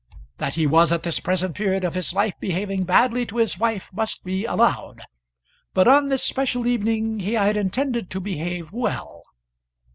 [0.39, 3.93] That he was at this present period of his life behaving badly to his wife
[3.93, 5.01] must be allowed,
[5.75, 9.21] but on this special evening he had intended to behave well.